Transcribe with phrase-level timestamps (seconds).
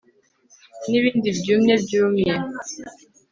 [0.89, 2.33] Nibindi byumye byumye